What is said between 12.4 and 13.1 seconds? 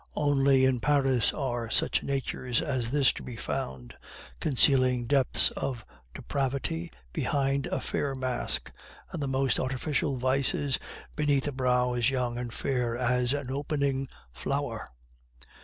fair